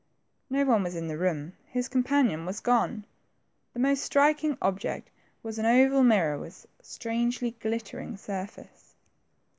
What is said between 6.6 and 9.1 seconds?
strangely glittering surface.